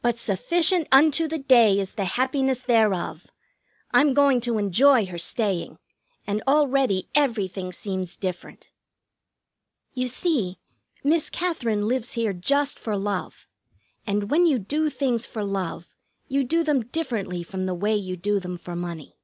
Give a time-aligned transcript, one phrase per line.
[0.00, 3.26] But sufficient unto the day is the happiness thereof!
[3.90, 5.76] I'm going to enjoy her staying,
[6.26, 8.72] and already everything seems different.
[9.92, 10.60] You see,
[11.04, 13.46] Miss Katherine lives here just for love,
[14.06, 15.94] and when you do things for love
[16.28, 19.18] you do them differently from the way you do them for money.